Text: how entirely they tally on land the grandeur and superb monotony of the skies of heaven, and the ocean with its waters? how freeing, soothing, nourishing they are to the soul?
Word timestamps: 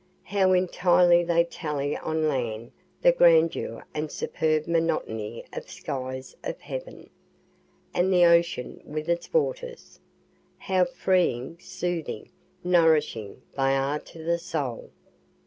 how 0.23 0.51
entirely 0.51 1.23
they 1.23 1.43
tally 1.43 1.95
on 1.97 2.27
land 2.27 2.71
the 3.03 3.11
grandeur 3.11 3.85
and 3.93 4.11
superb 4.11 4.65
monotony 4.65 5.45
of 5.53 5.65
the 5.67 5.71
skies 5.71 6.35
of 6.43 6.59
heaven, 6.59 7.07
and 7.93 8.11
the 8.11 8.25
ocean 8.25 8.81
with 8.83 9.07
its 9.07 9.31
waters? 9.31 9.99
how 10.57 10.83
freeing, 10.83 11.55
soothing, 11.59 12.31
nourishing 12.63 13.43
they 13.55 13.75
are 13.77 13.99
to 13.99 14.23
the 14.23 14.39
soul? 14.39 14.89